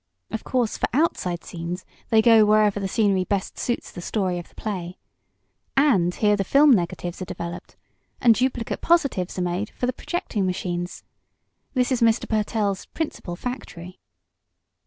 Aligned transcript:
Of 0.31 0.43
course, 0.43 0.79
for 0.79 0.89
outside 0.93 1.43
scenes 1.43 1.85
they 2.09 2.23
go 2.23 2.43
wherever 2.43 2.79
the 2.79 2.87
scenery 2.87 3.23
best 3.23 3.59
suits 3.59 3.91
the 3.91 4.01
story 4.01 4.39
of 4.39 4.49
the 4.49 4.55
play. 4.55 4.97
And 5.77 6.15
here 6.15 6.35
the 6.35 6.43
film 6.43 6.71
negatives 6.71 7.21
are 7.21 7.25
developed, 7.25 7.75
and 8.19 8.33
duplicate 8.33 8.81
positives 8.81 9.37
made 9.39 9.69
for 9.69 9.85
the 9.85 9.93
projecting 9.93 10.47
machines. 10.47 11.03
This 11.75 11.91
is 11.91 12.01
Mr. 12.01 12.27
Pertell's 12.27 12.87
principal 12.87 13.35
factory." 13.35 13.99